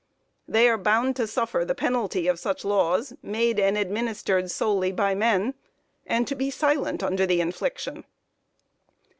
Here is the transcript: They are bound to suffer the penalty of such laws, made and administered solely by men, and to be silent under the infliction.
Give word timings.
They 0.47 0.67
are 0.67 0.79
bound 0.79 1.15
to 1.17 1.27
suffer 1.27 1.63
the 1.63 1.75
penalty 1.75 2.27
of 2.27 2.39
such 2.39 2.65
laws, 2.65 3.13
made 3.21 3.59
and 3.59 3.77
administered 3.77 4.49
solely 4.49 4.91
by 4.91 5.13
men, 5.13 5.53
and 6.07 6.27
to 6.27 6.33
be 6.33 6.49
silent 6.49 7.03
under 7.03 7.27
the 7.27 7.39
infliction. 7.39 8.05